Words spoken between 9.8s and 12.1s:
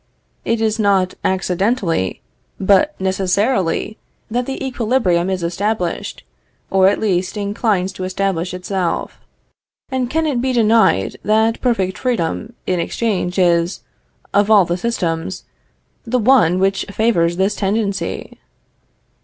and can it be denied that perfect